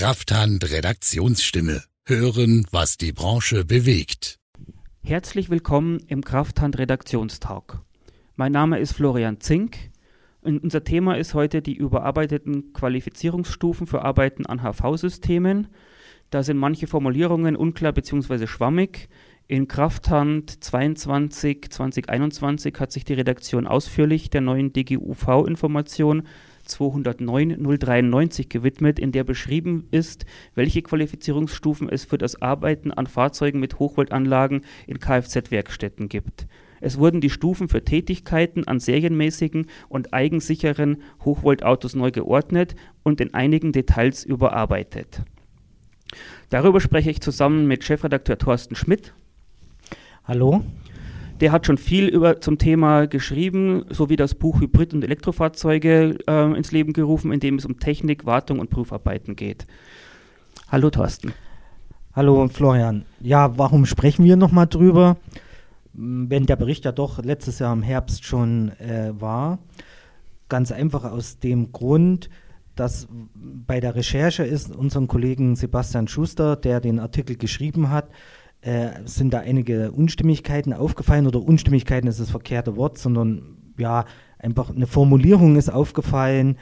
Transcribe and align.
Krafthand 0.00 0.72
Redaktionsstimme. 0.72 1.82
Hören, 2.06 2.66
was 2.70 2.96
die 2.96 3.12
Branche 3.12 3.66
bewegt. 3.66 4.38
Herzlich 5.02 5.50
willkommen 5.50 5.98
im 6.06 6.24
Krafthand 6.24 6.78
Redaktionstag. 6.78 7.82
Mein 8.34 8.50
Name 8.50 8.78
ist 8.78 8.92
Florian 8.92 9.40
Zink. 9.40 9.76
Und 10.40 10.64
unser 10.64 10.84
Thema 10.84 11.18
ist 11.18 11.34
heute 11.34 11.60
die 11.60 11.74
überarbeiteten 11.74 12.72
Qualifizierungsstufen 12.72 13.86
für 13.86 14.00
Arbeiten 14.00 14.46
an 14.46 14.62
HV-Systemen. 14.62 15.68
Da 16.30 16.44
sind 16.44 16.56
manche 16.56 16.86
Formulierungen 16.86 17.54
unklar 17.54 17.92
bzw. 17.92 18.46
schwammig. 18.46 19.10
In 19.48 19.68
Krafthand 19.68 20.64
22 20.64 21.68
2021 21.68 22.74
hat 22.78 22.90
sich 22.90 23.04
die 23.04 23.12
Redaktion 23.12 23.66
ausführlich 23.66 24.30
der 24.30 24.40
neuen 24.40 24.72
DGUV-Information 24.72 26.22
209 26.70 27.56
093 27.78 28.48
gewidmet, 28.48 28.98
in 28.98 29.12
der 29.12 29.24
beschrieben 29.24 29.88
ist, 29.90 30.24
welche 30.54 30.82
Qualifizierungsstufen 30.82 31.88
es 31.88 32.04
für 32.04 32.18
das 32.18 32.40
Arbeiten 32.40 32.90
an 32.92 33.06
Fahrzeugen 33.06 33.60
mit 33.60 33.78
Hochvoltanlagen 33.78 34.62
in 34.86 34.98
Kfz-Werkstätten 34.98 36.08
gibt. 36.08 36.46
Es 36.80 36.98
wurden 36.98 37.20
die 37.20 37.30
Stufen 37.30 37.68
für 37.68 37.84
Tätigkeiten 37.84 38.66
an 38.66 38.80
serienmäßigen 38.80 39.66
und 39.88 40.14
eigensicheren 40.14 41.02
Hochvoltautos 41.24 41.94
neu 41.94 42.10
geordnet 42.10 42.74
und 43.02 43.20
in 43.20 43.34
einigen 43.34 43.72
Details 43.72 44.24
überarbeitet. 44.24 45.22
Darüber 46.48 46.80
spreche 46.80 47.10
ich 47.10 47.20
zusammen 47.20 47.66
mit 47.66 47.84
Chefredakteur 47.84 48.38
Thorsten 48.38 48.74
Schmidt. 48.74 49.14
Hallo. 50.24 50.64
Der 51.40 51.52
hat 51.52 51.66
schon 51.66 51.78
viel 51.78 52.06
über, 52.06 52.40
zum 52.40 52.58
Thema 52.58 53.06
geschrieben, 53.06 53.84
sowie 53.88 54.16
das 54.16 54.34
Buch 54.34 54.60
Hybrid- 54.60 54.92
und 54.92 55.02
Elektrofahrzeuge 55.02 56.18
äh, 56.26 56.56
ins 56.56 56.70
Leben 56.70 56.92
gerufen, 56.92 57.32
in 57.32 57.40
dem 57.40 57.56
es 57.56 57.64
um 57.64 57.80
Technik, 57.80 58.26
Wartung 58.26 58.58
und 58.58 58.68
Prüfarbeiten 58.68 59.36
geht. 59.36 59.66
Hallo 60.68 60.90
Thorsten. 60.90 61.32
Hallo 62.12 62.46
Florian. 62.48 63.06
Ja, 63.20 63.56
warum 63.56 63.86
sprechen 63.86 64.24
wir 64.24 64.36
nochmal 64.36 64.66
drüber? 64.66 65.16
Wenn 65.94 66.44
der 66.44 66.56
Bericht 66.56 66.84
ja 66.84 66.92
doch 66.92 67.22
letztes 67.24 67.58
Jahr 67.58 67.72
im 67.72 67.82
Herbst 67.82 68.24
schon 68.24 68.72
äh, 68.78 69.12
war. 69.18 69.58
Ganz 70.50 70.72
einfach 70.72 71.04
aus 71.04 71.38
dem 71.38 71.72
Grund, 71.72 72.28
dass 72.76 73.08
bei 73.66 73.80
der 73.80 73.94
Recherche 73.94 74.42
ist 74.42 74.74
unserem 74.74 75.08
Kollegen 75.08 75.56
Sebastian 75.56 76.06
Schuster, 76.06 76.56
der 76.56 76.80
den 76.80 76.98
Artikel 76.98 77.36
geschrieben 77.36 77.90
hat, 77.90 78.10
äh, 78.62 78.90
sind 79.04 79.32
da 79.32 79.40
einige 79.40 79.92
Unstimmigkeiten 79.92 80.72
aufgefallen 80.72 81.26
oder 81.26 81.42
Unstimmigkeiten 81.42 82.06
ist 82.08 82.20
das 82.20 82.30
verkehrte 82.30 82.76
Wort, 82.76 82.98
sondern 82.98 83.56
ja, 83.78 84.04
einfach 84.38 84.70
eine 84.70 84.86
Formulierung 84.86 85.56
ist 85.56 85.70
aufgefallen, 85.70 86.58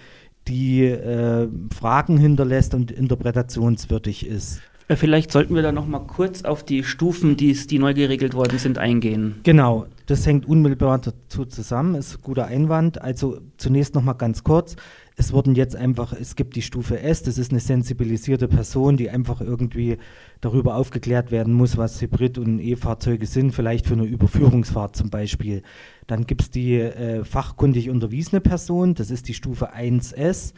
die 0.47 0.85
äh, 0.85 1.49
Fragen 1.75 2.17
hinterlässt 2.19 2.75
und 2.75 2.91
interpretationswürdig 2.91 4.27
ist. 4.27 4.63
Äh, 4.89 4.97
vielleicht 4.97 5.31
sollten 5.31 5.55
wir 5.55 5.63
da 5.63 5.73
noch 5.73 5.87
mal 5.87 6.01
kurz 6.01 6.43
auf 6.43 6.65
die 6.65 6.83
Stufen, 6.83 7.37
die, 7.37 7.53
die 7.53 7.79
neu 7.79 7.95
geregelt 7.95 8.35
worden 8.35 8.59
sind, 8.59 8.79
eingehen. 8.79 9.37
Genau, 9.45 9.87
das 10.07 10.27
hängt 10.27 10.49
unmittelbar 10.49 10.99
dazu 10.99 11.45
zusammen, 11.45 11.95
ist 11.95 12.17
ein 12.17 12.23
guter 12.23 12.47
Einwand. 12.47 13.01
Also 13.01 13.39
zunächst 13.57 13.95
noch 13.95 14.03
mal 14.03 14.15
ganz 14.15 14.43
kurz 14.43 14.77
es 15.19 15.33
wurden 15.33 15.57
jetzt 15.57 15.75
einfach, 15.75 16.13
es 16.13 16.37
gibt 16.37 16.55
die 16.55 16.63
Stufe 16.63 17.01
S, 17.01 17.25
das 17.25 17.39
ist 17.39 17.51
eine 17.51 17.59
sensibilisierte 17.59 18.47
Person, 18.47 18.97
die 18.97 19.11
einfach 19.11 19.41
irgendwie 19.41 19.99
darüber 20.41 20.77
aufgeklärt 20.77 21.33
werden 21.33 21.55
muss, 21.55 21.77
was 21.77 22.01
Hybrid- 22.01 22.39
und 22.39 22.61
E-Fahrzeuge 22.61 23.27
sind, 23.27 23.51
vielleicht 23.51 23.87
für 23.87 23.95
eine 23.95 24.05
Überführungsfahrt 24.05 24.95
zum 24.95 25.11
Beispiel. 25.11 25.63
Dann 26.07 26.25
gibt 26.25 26.43
es 26.43 26.51
die 26.51 26.77
äh, 26.77 27.25
fachkundig 27.25 27.91
unterwiesene 27.91 28.41
Person, 28.41 28.95
das 28.95 29.11
ist 29.11 29.27
die 29.27 29.35
Stufe 29.35 29.75
1S. 29.75 30.55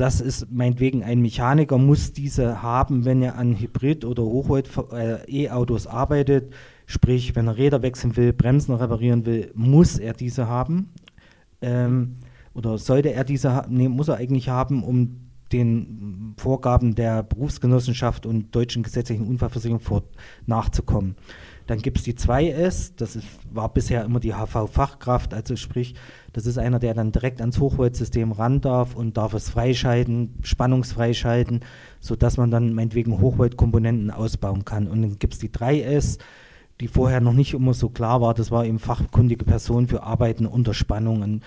Das 0.00 0.22
ist 0.22 0.50
meinetwegen 0.50 1.04
ein 1.04 1.20
Mechaniker, 1.20 1.76
muss 1.76 2.14
diese 2.14 2.62
haben, 2.62 3.04
wenn 3.04 3.20
er 3.20 3.36
an 3.36 3.60
Hybrid- 3.60 4.06
oder 4.06 4.22
Hochvolt-E-Autos 4.22 5.84
äh, 5.84 5.88
arbeitet. 5.90 6.54
Sprich, 6.86 7.36
wenn 7.36 7.48
er 7.48 7.58
Räder 7.58 7.82
wechseln 7.82 8.16
will, 8.16 8.32
Bremsen 8.32 8.74
reparieren 8.74 9.26
will, 9.26 9.50
muss 9.54 9.98
er 9.98 10.14
diese 10.14 10.48
haben. 10.48 10.88
Ähm, 11.60 12.16
oder 12.54 12.78
sollte 12.78 13.12
er 13.12 13.24
diese, 13.24 13.66
nee, 13.68 13.90
muss 13.90 14.08
er 14.08 14.16
eigentlich 14.16 14.48
haben, 14.48 14.82
um 14.84 15.28
den 15.52 16.34
Vorgaben 16.38 16.94
der 16.94 17.22
Berufsgenossenschaft 17.22 18.24
und 18.24 18.54
deutschen 18.54 18.82
gesetzlichen 18.82 19.26
Unfallversicherung 19.26 19.80
vor, 19.80 20.04
nachzukommen. 20.46 21.14
Dann 21.70 21.78
gibt 21.78 21.98
es 21.98 22.02
die 22.02 22.14
2S, 22.14 22.94
das 22.96 23.14
ist, 23.14 23.28
war 23.54 23.72
bisher 23.72 24.04
immer 24.04 24.18
die 24.18 24.34
HV-Fachkraft, 24.34 25.32
also 25.32 25.54
sprich, 25.54 25.94
das 26.32 26.44
ist 26.44 26.58
einer, 26.58 26.80
der 26.80 26.94
dann 26.94 27.12
direkt 27.12 27.40
ans 27.40 27.60
Hochvoltsystem 27.60 28.32
ran 28.32 28.60
darf 28.60 28.96
und 28.96 29.16
darf 29.16 29.34
es 29.34 29.50
freischalten, 29.50 30.34
spannungsfreischalten, 30.42 31.60
sodass 32.00 32.38
man 32.38 32.50
dann 32.50 32.74
meinetwegen 32.74 33.20
Hochvoltkomponenten 33.20 34.10
ausbauen 34.10 34.64
kann. 34.64 34.88
Und 34.88 35.02
dann 35.02 35.18
gibt 35.20 35.34
es 35.34 35.38
die 35.38 35.50
3S, 35.50 36.18
die 36.80 36.88
vorher 36.88 37.20
noch 37.20 37.34
nicht 37.34 37.54
immer 37.54 37.72
so 37.72 37.88
klar 37.88 38.20
war, 38.20 38.34
das 38.34 38.50
war 38.50 38.66
eben 38.66 38.80
fachkundige 38.80 39.44
Person 39.44 39.86
für 39.86 40.02
Arbeiten 40.02 40.46
unter 40.46 40.74
Spannung. 40.74 41.22
Und 41.22 41.44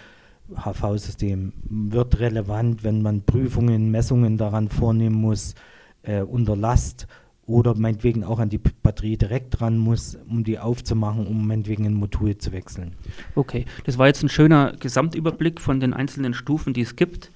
HV-System 0.56 1.52
wird 1.66 2.22
relevant, 2.22 2.86
wenn 2.86 3.02
man 3.02 3.24
Prüfungen, 3.24 3.92
Messungen 3.92 4.38
daran 4.38 4.70
vornehmen 4.70 5.18
muss, 5.18 5.54
äh, 6.04 6.22
unter 6.22 6.56
Last 6.56 7.08
oder 7.46 7.76
meinetwegen 7.76 8.24
auch 8.24 8.40
an 8.40 8.50
die 8.50 8.58
Batterie 8.58 9.18
direkt 9.18 9.60
dran 9.60 9.78
muss, 9.78 10.18
um 10.30 10.44
die 10.44 10.60
aufzumachen, 10.60 11.28
um 11.28 11.46
meinetwegen 11.46 11.86
ein 11.86 11.94
Modul 11.94 12.38
zu 12.38 12.52
wechseln. 12.52 12.94
Okay, 13.36 13.66
das 13.86 13.98
war 13.98 14.08
jetzt 14.08 14.24
ein 14.24 14.30
schöner 14.30 14.74
Gesamtüberblick 14.80 15.60
von 15.60 15.80
den 15.80 15.94
einzelnen 15.94 16.34
Stufen, 16.34 16.74
die 16.74 16.82
es 16.82 16.96
gibt. 16.96 17.32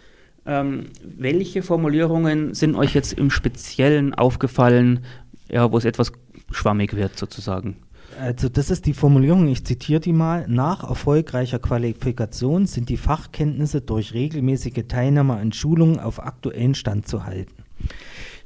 Ähm, 0.45 0.85
welche 1.03 1.61
Formulierungen 1.61 2.53
sind 2.53 2.75
euch 2.75 2.93
jetzt 2.93 3.13
im 3.13 3.29
Speziellen 3.29 4.13
aufgefallen, 4.13 5.01
ja, 5.49 5.69
wo 5.71 5.77
es 5.77 5.83
etwas 5.83 6.13
schwammig 6.51 6.95
wird 6.95 7.17
sozusagen? 7.17 7.77
Also 8.19 8.47
das 8.49 8.71
ist 8.71 8.85
die 8.85 8.93
Formulierung, 8.93 9.47
ich 9.47 9.65
zitiere 9.65 9.99
die 9.99 10.13
mal. 10.13 10.45
Nach 10.47 10.89
erfolgreicher 10.89 11.59
Qualifikation 11.59 12.65
sind 12.65 12.89
die 12.89 12.97
Fachkenntnisse 12.97 13.81
durch 13.81 14.13
regelmäßige 14.13 14.85
Teilnahme 14.87 15.35
an 15.35 15.51
Schulungen 15.51 15.99
auf 15.99 16.23
aktuellen 16.23 16.73
Stand 16.73 17.07
zu 17.07 17.25
halten. 17.25 17.53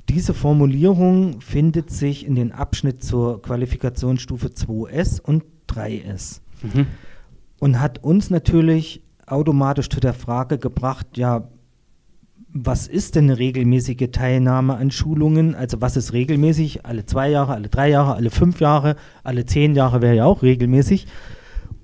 Diese 0.10 0.34
Formulierung 0.34 1.42
findet 1.42 1.92
sich 1.92 2.26
in 2.26 2.36
den 2.36 2.52
Abschnitt 2.52 3.04
zur 3.04 3.42
Qualifikationsstufe 3.42 4.48
2S 4.48 5.22
und 5.22 5.44
3S 5.70 6.42
mhm. 6.64 6.88
und 7.60 7.80
hat 7.80 8.04
uns 8.04 8.30
natürlich 8.30 9.04
automatisch 9.26 9.90
zu 9.90 10.00
der 10.00 10.14
Frage 10.14 10.58
gebracht, 10.58 11.18
ja, 11.18 11.48
was 12.54 12.88
ist 12.88 13.16
denn 13.16 13.26
eine 13.26 13.40
regelmäßige 13.40 14.10
Teilnahme 14.12 14.76
an 14.76 14.92
Schulungen? 14.92 15.56
Also 15.56 15.80
was 15.80 15.96
ist 15.96 16.12
regelmäßig? 16.12 16.86
Alle 16.86 17.06
zwei 17.06 17.30
Jahre, 17.30 17.54
alle 17.54 17.70
drei 17.70 17.90
Jahre, 17.90 18.16
alle 18.16 18.30
fünf 18.30 18.60
Jahre, 18.60 18.98
alle 19.24 19.46
zehn 19.46 19.74
Jahre 19.74 20.02
wäre 20.02 20.16
ja 20.16 20.26
auch 20.26 20.42
regelmäßig. 20.42 21.08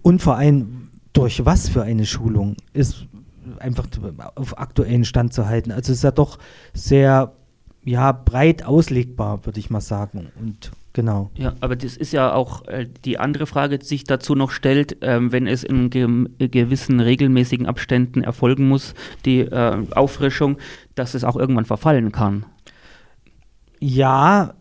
Und 0.01 0.21
vor 0.21 0.35
allem 0.35 0.89
durch 1.13 1.45
was 1.45 1.69
für 1.69 1.83
eine 1.83 2.05
Schulung 2.05 2.57
ist 2.73 3.07
einfach 3.59 3.87
auf 4.35 4.59
aktuellen 4.59 5.05
Stand 5.05 5.33
zu 5.33 5.47
halten. 5.47 5.71
Also 5.71 5.93
es 5.93 5.99
ist 5.99 6.03
ja 6.03 6.11
doch 6.11 6.37
sehr 6.73 7.33
ja, 7.87 8.11
breit 8.11 8.65
auslegbar, 8.65 9.45
würde 9.45 9.59
ich 9.59 9.69
mal 9.69 9.81
sagen. 9.81 10.29
Und 10.39 10.71
Genau. 10.97 11.29
Ja, 11.35 11.53
aber 11.59 11.75
das 11.75 11.95
ist 11.95 12.11
ja 12.11 12.33
auch 12.33 12.67
äh, 12.67 12.87
die 13.05 13.19
andere 13.19 13.45
Frage, 13.45 13.77
die 13.77 13.85
sich 13.85 14.03
dazu 14.05 14.33
noch 14.33 14.49
stellt, 14.49 14.97
ähm, 15.01 15.31
wenn 15.31 15.45
es 15.45 15.63
in 15.63 15.91
ge 15.91 16.07
gewissen 16.39 16.99
regelmäßigen 16.99 17.67
Abständen 17.67 18.23
erfolgen 18.23 18.67
muss, 18.67 18.95
die 19.23 19.41
äh, 19.41 19.85
Auffrischung, 19.91 20.57
dass 20.95 21.13
es 21.13 21.23
auch 21.23 21.35
irgendwann 21.35 21.65
verfallen 21.65 22.11
kann. 22.11 22.47
Ja, 23.79 24.55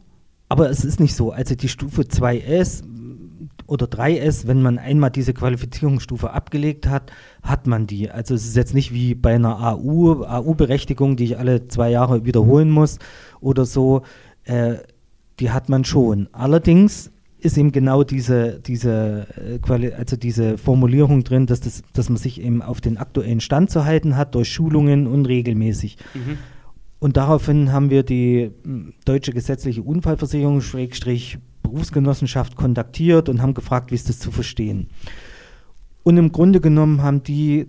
aber 0.51 0.69
es 0.69 0.85
ist 0.85 1.01
nicht 1.01 1.15
so. 1.15 1.33
Also 1.33 1.55
die 1.55 1.71
Stufe 1.71 2.03
2S 2.03 2.85
oder 3.67 3.87
3S, 3.87 4.47
wenn 4.47 4.63
man 4.63 4.79
einmal 4.79 5.11
diese 5.11 5.35
Qualifizierungsstufe 5.35 6.31
abgelegt 6.31 6.87
hat, 6.87 7.13
hat 7.43 7.67
man 7.67 7.87
die. 7.87 8.11
Also 8.11 8.35
es 8.35 8.47
ist 8.47 8.57
jetzt 8.57 8.75
nicht 8.75 8.93
wie 8.93 9.15
bei 9.15 9.35
einer 9.35 9.61
AU, 9.61 10.25
AU-Berechtigung, 10.25 11.17
die 11.17 11.25
ich 11.25 11.39
alle 11.39 11.69
zwei 11.69 11.91
Jahre 11.91 12.25
wiederholen 12.25 12.71
muss 12.71 12.99
oder 13.41 13.65
so. 13.65 14.03
Äh, 14.45 14.77
die 15.41 15.51
hat 15.51 15.69
man 15.69 15.85
schon. 15.85 16.29
Allerdings 16.33 17.11
ist 17.39 17.59
eben 17.59 17.73
genau 17.73 18.03
diese, 18.03 18.61
diese, 18.61 19.27
äh, 19.69 19.93
also 19.93 20.17
diese 20.17 20.59
Formulierung 20.59 21.25
drin, 21.25 21.47
dass, 21.47 21.61
das, 21.61 21.83
dass 21.93 22.09
man 22.09 22.17
sich 22.17 22.41
eben 22.41 22.63
auf 22.63 22.81
den 22.81 22.97
aktuellen 22.97 23.41
Stand 23.41 23.71
zu 23.71 23.85
halten 23.85 24.17
hat 24.17 24.35
durch 24.35 24.53
Schulungen 24.53 25.07
und 25.07 25.27
regelmäßig. 25.27 25.99
Mhm. 26.15 26.39
Und 26.99 27.17
daraufhin 27.17 27.73
haben 27.73 27.91
wir 27.91 28.03
die 28.03 28.51
hm, 28.65 28.95
deutsche 29.05 29.33
gesetzliche 29.33 29.83
Unfallversicherung 29.83 30.61
Schrägstrich 30.61 31.39
Berufsgenossenschaft 31.67 32.57
kontaktiert 32.57 33.29
und 33.29 33.43
haben 33.43 33.55
gefragt, 33.55 33.91
wie 33.91 33.97
ist 33.97 34.09
das 34.09 34.19
zu 34.19 34.31
verstehen. 34.31 34.89
Und 36.03 36.17
im 36.17 36.31
Grunde 36.33 36.61
genommen 36.61 37.03
haben 37.03 37.23
die 37.23 37.67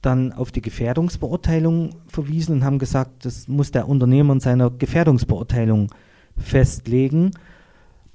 dann 0.00 0.32
auf 0.32 0.52
die 0.52 0.62
Gefährdungsbeurteilung 0.62 1.96
verwiesen 2.06 2.56
und 2.56 2.64
haben 2.64 2.78
gesagt, 2.78 3.24
das 3.24 3.48
muss 3.48 3.70
der 3.70 3.88
Unternehmer 3.88 4.34
in 4.34 4.40
seiner 4.40 4.70
Gefährdungsbeurteilung 4.70 5.90
festlegen, 6.36 7.32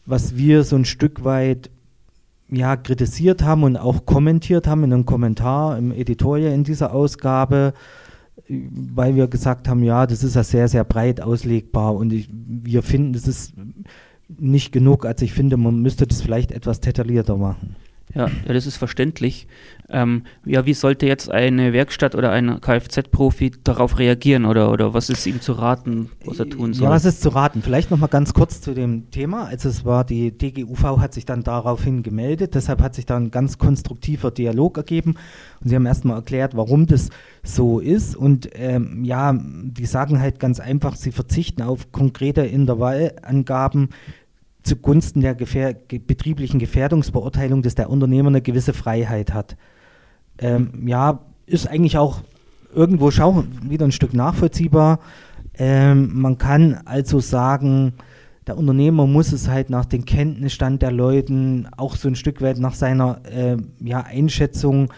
was 0.05 0.35
wir 0.35 0.63
so 0.63 0.75
ein 0.75 0.85
Stück 0.85 1.23
weit 1.23 1.69
ja, 2.49 2.75
kritisiert 2.77 3.43
haben 3.43 3.63
und 3.63 3.77
auch 3.77 4.05
kommentiert 4.05 4.67
haben 4.67 4.83
in 4.83 4.93
einem 4.93 5.05
Kommentar 5.05 5.77
im 5.77 5.91
Editorial 5.91 6.53
in 6.53 6.63
dieser 6.63 6.93
Ausgabe. 6.93 7.73
weil 8.47 9.15
wir 9.15 9.27
gesagt 9.27 9.67
haben, 9.67 9.83
ja, 9.83 10.07
das 10.07 10.23
ist 10.23 10.35
ja 10.35 10.43
sehr, 10.43 10.67
sehr 10.67 10.83
breit 10.83 11.21
auslegbar 11.21 11.95
und 11.95 12.11
ich, 12.11 12.29
wir 12.31 12.81
finden, 12.81 13.13
das 13.13 13.27
ist 13.27 13.53
nicht 14.37 14.71
genug. 14.71 15.05
Also 15.05 15.25
ich 15.25 15.33
finde, 15.33 15.57
man 15.57 15.81
müsste 15.81 16.07
das 16.07 16.21
vielleicht 16.21 16.51
etwas 16.51 16.79
detaillierter 16.79 17.37
machen. 17.37 17.75
Ja, 18.13 18.27
ja, 18.27 18.53
das 18.53 18.65
ist 18.65 18.77
verständlich. 18.77 19.47
Ähm, 19.87 20.23
ja, 20.43 20.65
wie 20.65 20.73
sollte 20.73 21.05
jetzt 21.05 21.29
eine 21.31 21.73
Werkstatt 21.73 22.15
oder 22.15 22.31
ein 22.31 22.59
Kfz-Profi 22.59 23.51
darauf 23.63 23.99
reagieren 23.99 24.45
oder, 24.45 24.71
oder 24.71 24.93
was 24.95 25.09
ist 25.09 25.25
ihm 25.27 25.41
zu 25.41 25.53
raten, 25.53 26.09
was 26.25 26.39
er 26.39 26.49
tun 26.49 26.73
soll? 26.73 26.85
Ja, 26.85 26.89
was 26.89 27.05
ist 27.05 27.21
zu 27.21 27.29
raten? 27.29 27.61
Vielleicht 27.61 27.91
noch 27.91 27.99
mal 27.99 28.07
ganz 28.07 28.33
kurz 28.33 28.61
zu 28.61 28.73
dem 28.73 29.11
Thema. 29.11 29.45
Also 29.45 29.69
es 29.69 29.85
war 29.85 30.05
die 30.05 30.35
DGUV 30.35 30.99
hat 30.99 31.13
sich 31.13 31.25
dann 31.25 31.43
daraufhin 31.43 32.01
gemeldet, 32.01 32.55
deshalb 32.55 32.81
hat 32.81 32.95
sich 32.95 33.05
dann 33.05 33.25
ein 33.25 33.31
ganz 33.31 33.59
konstruktiver 33.59 34.31
Dialog 34.31 34.77
ergeben 34.77 35.15
und 35.61 35.69
sie 35.69 35.75
haben 35.75 35.85
erstmal 35.85 36.17
erklärt, 36.17 36.55
warum 36.55 36.87
das 36.87 37.09
so 37.43 37.79
ist 37.79 38.15
und 38.15 38.49
ähm, 38.53 39.03
ja, 39.03 39.35
die 39.35 39.85
sagen 39.85 40.19
halt 40.19 40.39
ganz 40.39 40.59
einfach, 40.59 40.95
sie 40.95 41.11
verzichten 41.11 41.61
auf 41.61 41.91
konkrete 41.91 42.41
Intervallangaben, 42.41 43.89
zugunsten 44.63 45.21
der 45.21 45.35
gefähr 45.35 45.73
betrieblichen 45.73 46.59
Gefährdungsbeurteilung, 46.59 47.61
dass 47.61 47.75
der 47.75 47.89
Unternehmer 47.89 48.29
eine 48.29 48.41
gewisse 48.41 48.73
Freiheit 48.73 49.33
hat. 49.33 49.57
Ähm, 50.37 50.87
ja, 50.87 51.19
ist 51.45 51.67
eigentlich 51.67 51.97
auch 51.97 52.21
irgendwo 52.73 53.11
schau 53.11 53.43
wieder 53.63 53.85
ein 53.85 53.91
Stück 53.91 54.13
nachvollziehbar. 54.13 54.99
Ähm, 55.57 56.11
man 56.13 56.37
kann 56.37 56.81
also 56.85 57.19
sagen, 57.19 57.93
der 58.47 58.57
Unternehmer 58.57 59.05
muss 59.05 59.31
es 59.31 59.47
halt 59.47 59.69
nach 59.69 59.85
dem 59.85 60.05
Kenntnisstand 60.05 60.81
der 60.81 60.91
Leuten, 60.91 61.67
auch 61.77 61.95
so 61.95 62.07
ein 62.07 62.15
Stück 62.15 62.41
weit 62.41 62.57
nach 62.57 62.73
seiner 62.73 63.21
äh, 63.25 63.57
ja, 63.79 64.01
Einschätzung 64.01 64.91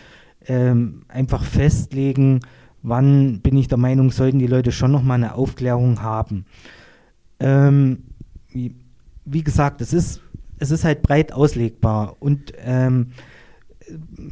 ähm, 0.47 1.03
einfach 1.07 1.43
festlegen, 1.43 2.41
wann 2.83 3.41
bin 3.41 3.57
ich 3.57 3.67
der 3.67 3.77
Meinung, 3.77 4.11
sollten 4.11 4.39
die 4.39 4.47
Leute 4.47 4.71
schon 4.71 4.91
nochmal 4.91 5.17
eine 5.17 5.35
Aufklärung 5.35 6.01
haben. 6.01 6.45
Ähm, 7.39 8.03
wie 9.31 9.43
gesagt, 9.43 9.81
es 9.81 9.93
ist, 9.93 10.21
es 10.59 10.71
ist 10.71 10.83
halt 10.83 11.01
breit 11.01 11.31
auslegbar 11.31 12.17
und 12.19 12.53
ähm, 12.63 13.11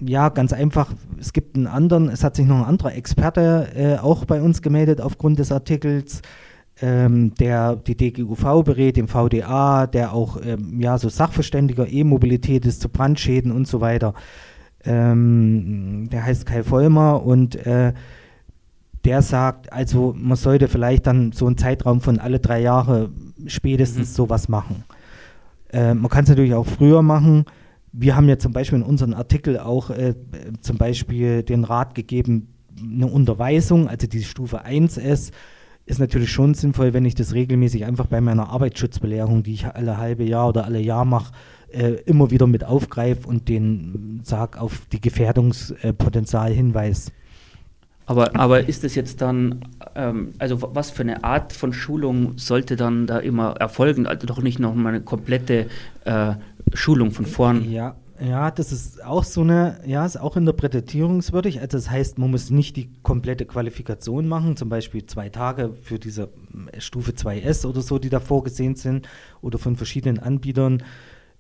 ja, 0.02 0.30
ganz 0.30 0.54
einfach, 0.54 0.94
es 1.20 1.34
gibt 1.34 1.56
einen 1.56 1.68
anderen, 1.68 2.10
es 2.10 2.24
hat 2.24 2.36
sich 2.36 2.46
noch 2.46 2.60
ein 2.60 2.66
anderer 2.66 2.96
Experte 2.96 3.68
äh, 3.76 3.98
auch 3.98 4.26
bei 4.26 4.42
uns 4.42 4.62
gemeldet 4.62 5.02
aufgrund 5.02 5.40
des 5.40 5.52
Artikels, 5.52 6.22
ähm, 6.82 7.34
der 7.36 7.76
die 7.76 7.98
DGUV 7.98 8.64
berät, 8.64 8.98
dem 8.98 9.08
VDA, 9.08 9.88
der 9.88 10.14
auch 10.14 10.40
ähm, 10.44 10.80
ja, 10.80 10.98
so 10.98 11.10
Sachverständiger 11.10 11.88
E-Mobilität 11.88 12.66
ist 12.66 12.82
zu 12.82 12.90
Brandschäden 12.90 13.52
und 13.52 13.68
so 13.68 13.82
weiter. 13.82 14.14
Ähm, 14.86 16.08
der 16.10 16.26
heißt 16.26 16.46
Kai 16.46 16.64
Vollmer 16.64 17.24
und 17.24 17.56
äh, 17.66 17.94
der 19.06 19.22
sagt, 19.22 19.72
also 19.72 20.14
man 20.18 20.38
sollte 20.38 20.68
vielleicht 20.68 21.08
dann 21.08 21.32
so 21.32 21.48
einen 21.48 21.58
Zeitraum 21.58 22.02
von 22.02 22.20
alle 22.20 22.40
drei 22.40 22.62
Jahre 22.62 23.10
spätestens 23.48 24.10
mhm. 24.10 24.14
sowas 24.14 24.50
machen. 24.50 24.84
Äh, 25.72 25.94
man 25.94 26.10
kann 26.10 26.24
es 26.24 26.30
natürlich 26.30 26.54
auch 26.54 26.66
früher 26.66 27.02
machen. 27.02 27.46
Wir 27.92 28.16
haben 28.16 28.28
ja 28.30 28.38
zum 28.38 28.54
Beispiel 28.54 28.80
in 28.80 28.86
unserem 28.86 29.14
Artikel 29.14 29.60
auch 29.60 29.90
äh, 29.90 30.16
zum 30.62 30.78
Beispiel 30.78 31.44
den 31.44 31.64
Rat 31.64 31.96
gegeben, 31.96 32.54
eine 32.82 33.08
Unterweisung, 33.08 33.88
also 33.88 34.08
die 34.08 34.24
Stufe 34.24 34.66
1S, 34.66 35.32
ist 35.86 36.00
natürlich 36.00 36.32
schon 36.32 36.54
sinnvoll, 36.54 36.94
wenn 36.94 37.06
ich 37.06 37.16
das 37.16 37.34
regelmäßig 37.34 37.86
einfach 37.86 38.06
bei 38.06 38.22
meiner 38.22 38.50
Arbeitsschutzbelehrung, 38.50 39.42
die 39.42 39.54
ich 39.54 39.66
alle 39.66 39.98
halbe 39.98 40.24
Jahr 40.24 40.50
oder 40.50 40.66
alle 40.66 40.80
Jahr 40.80 41.04
mache, 41.04 41.34
äh, 41.72 41.94
immer 42.06 42.30
wieder 42.30 42.46
mit 42.46 42.64
aufgreife 42.64 43.28
und 43.28 43.50
den 43.50 44.22
sag 44.24 44.60
auf 44.60 44.86
die 44.92 45.02
Gefährdungspotenzial 45.02 46.52
hinweise. 46.52 47.12
Aber, 48.10 48.36
aber 48.36 48.68
ist 48.68 48.84
es 48.84 48.96
jetzt 48.96 49.22
dann, 49.22 49.60
ähm, 49.94 50.34
also 50.40 50.58
was 50.74 50.90
für 50.90 51.04
eine 51.04 51.24
Art 51.24 51.54
von 51.54 51.74
Schulung 51.74 52.40
sollte 52.40 52.76
dann 52.76 53.06
da 53.06 53.20
immer 53.20 53.52
erfolgen? 53.60 54.08
Also 54.08 54.26
doch 54.26 54.42
nicht 54.42 54.58
noch 54.58 54.74
mal 54.74 54.90
eine 54.90 55.02
komplette 55.02 55.68
äh, 56.06 56.34
Schulung 56.74 57.12
von 57.12 57.28
vorn? 57.28 57.70
Ja, 57.70 57.98
ja, 58.20 58.50
das 58.50 58.72
ist 58.72 59.06
auch 59.06 59.24
so 59.24 59.42
eine, 59.42 59.80
ja, 59.86 60.08
ist 60.08 60.20
auch 60.20 60.36
interpretierungswürdig. 60.36 61.62
Also 61.62 61.78
das 61.78 61.92
heißt, 61.92 62.18
man 62.18 62.32
muss 62.32 62.50
nicht 62.50 62.78
die 62.78 62.90
komplette 63.04 63.46
Qualifikation 63.46 64.28
machen, 64.28 64.58
zum 64.58 64.70
Beispiel 64.70 65.06
zwei 65.06 65.30
Tage 65.30 65.76
für 65.84 66.00
diese 66.00 66.32
äh, 66.72 66.82
Stufe 66.82 67.12
2S 67.12 67.64
oder 67.68 67.82
so, 67.82 68.00
die 68.00 68.10
da 68.10 68.20
vorgesehen 68.20 68.74
sind 68.74 69.08
oder 69.44 69.60
von 69.60 69.76
verschiedenen 69.76 70.18
Anbietern 70.18 70.82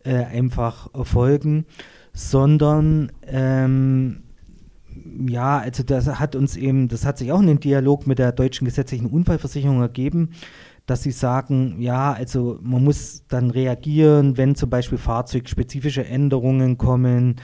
äh, 0.04 0.24
einfach 0.24 0.94
erfolgen, 0.94 1.66
sondern 2.13 3.12
ähm, 3.25 4.21
ja, 5.28 5.60
also 5.60 5.84
das 5.84 6.07
hat 6.19 6.36
uns 6.36 6.56
eben, 6.56 6.88
das 6.88 7.06
hat 7.06 7.18
sich 7.18 7.31
auch 7.31 7.40
in 7.40 7.48
dem 7.48 7.60
Dialog 7.60 8.07
mit 8.07 8.19
der 8.19 8.31
deutschen 8.31 8.66
gesetzlichen 8.66 9.07
Unfallversicherung 9.07 9.81
ergeben, 9.81 10.31
dass 10.86 11.04
sie 11.04 11.12
sagen, 11.12 11.75
ja, 11.80 12.13
also 12.13 12.60
man 12.62 12.84
muss 12.84 13.24
dann 13.28 13.51
reagieren, 13.51 14.38
wenn 14.38 14.56
zum 14.56 14.69
Beispiel 14.69 14.98
fahrzeugspezifische 14.98 16.06
Änderungen 16.06 16.78
kommen, 16.78 17.36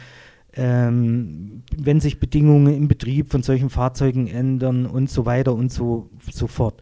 ähm, 0.53 1.63
wenn 1.75 1.99
sich 1.99 2.19
Bedingungen 2.19 2.73
im 2.75 2.87
Betrieb 2.87 3.31
von 3.31 3.43
solchen 3.43 3.69
Fahrzeugen 3.69 4.27
ändern 4.27 4.85
und 4.85 5.09
so 5.09 5.25
weiter 5.25 5.53
und 5.53 5.71
so, 5.71 6.09
so 6.31 6.47
fort. 6.47 6.81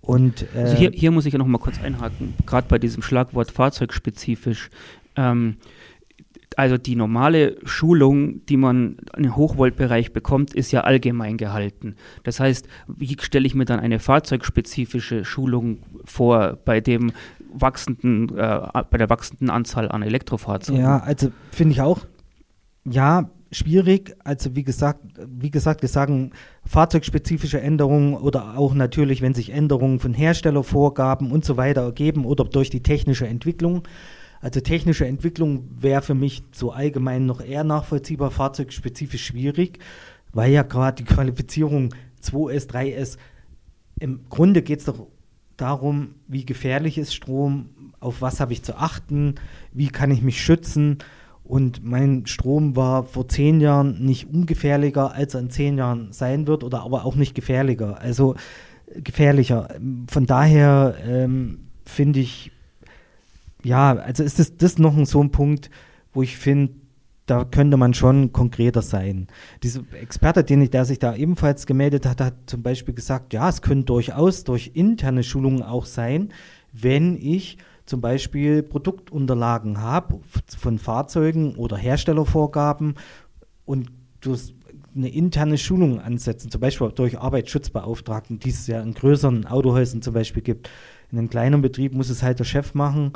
Und, 0.00 0.46
äh, 0.54 0.58
also 0.60 0.76
hier, 0.76 0.90
hier, 0.92 1.10
muss 1.10 1.24
ich 1.24 1.32
ja 1.32 1.38
noch 1.38 1.46
mal 1.46 1.58
kurz 1.58 1.80
einhaken, 1.80 2.34
gerade 2.44 2.66
bei 2.68 2.78
diesem 2.78 3.02
Schlagwort 3.02 3.50
fahrzeugspezifisch. 3.50 4.68
Ähm, 5.16 5.56
also 6.56 6.78
die 6.78 6.96
normale 6.96 7.56
Schulung, 7.64 8.44
die 8.46 8.56
man 8.56 8.96
im 9.16 9.36
Hochvoltbereich 9.36 10.12
bekommt, 10.12 10.54
ist 10.54 10.72
ja 10.72 10.82
allgemein 10.82 11.36
gehalten. 11.36 11.96
Das 12.22 12.40
heißt, 12.40 12.66
wie 12.86 13.16
stelle 13.20 13.46
ich 13.46 13.54
mir 13.54 13.64
dann 13.64 13.80
eine 13.80 13.98
fahrzeugspezifische 13.98 15.24
Schulung 15.24 15.78
vor 16.04 16.58
bei 16.64 16.80
dem 16.80 17.12
wachsenden, 17.52 18.36
äh, 18.36 18.60
bei 18.90 18.98
der 18.98 19.10
wachsenden 19.10 19.50
Anzahl 19.50 19.90
an 19.90 20.02
Elektrofahrzeugen? 20.02 20.80
Ja, 20.80 20.98
also 20.98 21.30
finde 21.50 21.72
ich 21.72 21.80
auch, 21.80 22.00
ja, 22.84 23.30
schwierig. 23.54 24.14
Also 24.24 24.54
wie 24.56 24.64
gesagt, 24.64 25.00
wie 25.26 25.50
gesagt, 25.50 25.82
wir 25.82 25.88
sagen 25.88 26.32
fahrzeugspezifische 26.66 27.60
Änderungen 27.60 28.14
oder 28.14 28.58
auch 28.58 28.74
natürlich, 28.74 29.22
wenn 29.22 29.34
sich 29.34 29.50
Änderungen 29.50 30.00
von 30.00 30.12
Herstellervorgaben 30.12 31.30
und 31.30 31.44
so 31.44 31.56
weiter 31.56 31.82
ergeben 31.82 32.24
oder 32.24 32.44
durch 32.44 32.70
die 32.70 32.82
technische 32.82 33.26
Entwicklung. 33.26 33.82
Also 34.44 34.60
technische 34.60 35.06
Entwicklung 35.06 35.70
wäre 35.80 36.02
für 36.02 36.14
mich 36.14 36.42
so 36.52 36.70
allgemein 36.70 37.24
noch 37.24 37.40
eher 37.40 37.64
nachvollziehbar, 37.64 38.30
fahrzeugspezifisch 38.30 39.24
schwierig, 39.24 39.78
weil 40.34 40.52
ja 40.52 40.62
gerade 40.62 41.02
die 41.02 41.10
Qualifizierung 41.10 41.94
2S, 42.22 42.68
3S, 42.68 43.16
im 43.98 44.28
Grunde 44.28 44.60
geht 44.60 44.80
es 44.80 44.84
doch 44.84 45.06
darum, 45.56 46.16
wie 46.28 46.44
gefährlich 46.44 46.98
ist 46.98 47.14
Strom, 47.14 47.70
auf 48.00 48.20
was 48.20 48.38
habe 48.38 48.52
ich 48.52 48.62
zu 48.62 48.76
achten, 48.76 49.36
wie 49.72 49.88
kann 49.88 50.10
ich 50.10 50.20
mich 50.20 50.42
schützen. 50.42 50.98
Und 51.42 51.82
mein 51.82 52.26
Strom 52.26 52.76
war 52.76 53.04
vor 53.04 53.26
zehn 53.26 53.62
Jahren 53.62 54.04
nicht 54.04 54.28
ungefährlicher, 54.28 55.14
als 55.14 55.32
er 55.32 55.40
in 55.40 55.48
zehn 55.48 55.78
Jahren 55.78 56.12
sein 56.12 56.46
wird, 56.46 56.64
oder 56.64 56.82
aber 56.82 57.06
auch 57.06 57.14
nicht 57.14 57.34
gefährlicher. 57.34 57.98
Also 57.98 58.34
gefährlicher. 58.94 59.68
Von 60.06 60.26
daher 60.26 60.96
ähm, 61.02 61.60
finde 61.86 62.20
ich 62.20 62.50
ja, 63.64 63.96
also 63.96 64.22
ist 64.22 64.38
das, 64.38 64.56
das 64.56 64.78
noch 64.78 64.94
so 65.06 65.22
ein 65.22 65.30
Punkt, 65.30 65.70
wo 66.12 66.22
ich 66.22 66.36
finde, 66.36 66.74
da 67.26 67.44
könnte 67.44 67.76
man 67.76 67.94
schon 67.94 68.32
konkreter 68.32 68.82
sein. 68.82 69.28
Dieser 69.62 69.80
Experte, 70.00 70.44
den 70.44 70.60
ich, 70.60 70.70
der 70.70 70.84
sich 70.84 70.98
da 70.98 71.14
ebenfalls 71.16 71.66
gemeldet 71.66 72.06
hat, 72.06 72.20
hat 72.20 72.34
zum 72.46 72.62
Beispiel 72.62 72.94
gesagt, 72.94 73.32
ja, 73.32 73.48
es 73.48 73.62
können 73.62 73.86
durchaus 73.86 74.44
durch 74.44 74.72
interne 74.74 75.22
Schulungen 75.22 75.62
auch 75.62 75.86
sein, 75.86 76.28
wenn 76.72 77.16
ich 77.16 77.56
zum 77.86 78.00
Beispiel 78.00 78.62
Produktunterlagen 78.62 79.80
habe 79.80 80.20
von 80.58 80.78
Fahrzeugen 80.78 81.54
oder 81.56 81.76
Herstellervorgaben 81.76 82.94
und 83.64 83.90
durch 84.20 84.54
eine 84.94 85.08
interne 85.08 85.58
Schulung 85.58 86.00
ansetzen, 86.00 86.50
zum 86.50 86.60
Beispiel 86.60 86.90
durch 86.94 87.18
Arbeitsschutzbeauftragten, 87.18 88.38
die 88.38 88.50
es 88.50 88.66
ja 88.66 88.80
in 88.80 88.94
größeren 88.94 89.46
Autohäusern 89.46 90.02
zum 90.02 90.14
Beispiel 90.14 90.42
gibt. 90.42 90.70
In 91.10 91.18
einem 91.18 91.30
kleinen 91.30 91.62
Betrieb 91.62 91.94
muss 91.94 92.10
es 92.10 92.22
halt 92.22 92.38
der 92.38 92.44
Chef 92.44 92.74
machen 92.74 93.12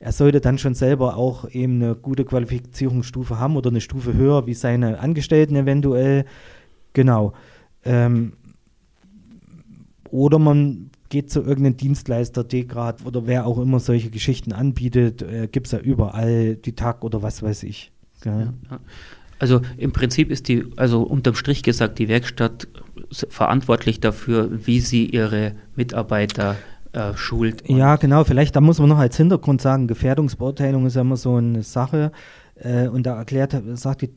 er 0.00 0.12
sollte 0.12 0.40
dann 0.40 0.56
schon 0.56 0.74
selber 0.74 1.16
auch 1.16 1.48
eben 1.50 1.74
eine 1.74 1.94
gute 1.94 2.24
Qualifizierungsstufe 2.24 3.38
haben 3.38 3.56
oder 3.56 3.68
eine 3.68 3.82
Stufe 3.82 4.14
höher 4.14 4.46
wie 4.46 4.54
seine 4.54 4.98
Angestellten 4.98 5.54
eventuell. 5.56 6.24
Genau. 6.94 7.34
Ähm, 7.84 8.32
oder 10.08 10.38
man 10.38 10.90
geht 11.10 11.30
zu 11.30 11.40
irgendeinem 11.42 11.76
Dienstleister, 11.76 12.44
D-Grad 12.44 13.04
oder 13.04 13.26
wer 13.26 13.46
auch 13.46 13.58
immer 13.58 13.78
solche 13.78 14.08
Geschichten 14.10 14.52
anbietet, 14.52 15.20
äh, 15.20 15.48
gibt 15.52 15.66
es 15.66 15.72
ja 15.72 15.78
überall 15.80 16.56
die 16.56 16.72
TAG 16.72 17.04
oder 17.04 17.22
was 17.22 17.42
weiß 17.42 17.64
ich. 17.64 17.92
Ja. 18.24 18.54
Also 19.38 19.60
im 19.76 19.92
Prinzip 19.92 20.30
ist 20.30 20.48
die, 20.48 20.64
also 20.76 21.02
unterm 21.02 21.34
Strich 21.34 21.62
gesagt, 21.62 21.98
die 21.98 22.08
Werkstatt 22.08 22.68
verantwortlich 23.10 24.00
dafür, 24.00 24.66
wie 24.66 24.80
sie 24.80 25.06
ihre 25.06 25.52
Mitarbeiter 25.76 26.56
äh, 26.92 27.14
schult. 27.14 27.68
Ja, 27.68 27.96
genau. 27.96 28.24
Vielleicht, 28.24 28.56
da 28.56 28.60
muss 28.60 28.78
man 28.78 28.88
noch 28.88 28.98
als 28.98 29.16
Hintergrund 29.16 29.60
sagen, 29.60 29.86
Gefährdungsbeurteilung 29.86 30.86
ist 30.86 30.96
ja 30.96 31.02
immer 31.02 31.16
so 31.16 31.36
eine 31.36 31.62
Sache. 31.62 32.12
Äh, 32.56 32.88
und 32.88 33.04
da 33.04 33.16
erklärt, 33.16 33.56
sagt 33.74 34.02
die, 34.02 34.10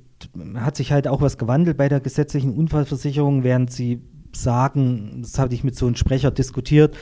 hat 0.56 0.78
sich 0.78 0.92
halt 0.92 1.08
auch 1.08 1.22
was 1.22 1.38
gewandelt 1.38 1.78
bei 1.78 1.90
der 1.90 2.00
gesetzlichen 2.00 2.54
Unfallversicherung, 2.54 3.44
während 3.44 3.72
sie 3.72 4.02
sagen, 4.36 5.20
das 5.22 5.38
hatte 5.38 5.54
ich 5.54 5.64
mit 5.64 5.76
so 5.76 5.86
einem 5.86 5.96
Sprecher 5.96 6.32
diskutiert, 6.32 6.96